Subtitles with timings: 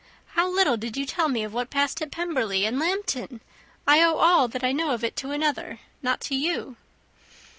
[0.33, 3.39] How little did you tell me of what passed at Pemberley and Lambton!
[3.85, 6.75] I owe all that I know of it to another, not to you."